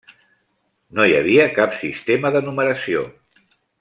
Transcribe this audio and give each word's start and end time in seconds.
No 0.99 1.05
hi 1.09 1.13
havia 1.17 1.45
cap 1.59 1.77
sistema 1.81 2.33
de 2.37 2.43
numeració. 2.47 3.05